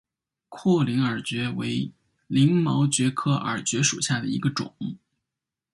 [0.49, 1.91] 阔鳞耳蕨为
[2.25, 4.73] 鳞毛蕨科耳蕨属下的一个种。